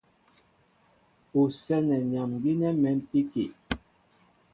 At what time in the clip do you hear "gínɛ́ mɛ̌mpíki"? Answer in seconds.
2.41-3.45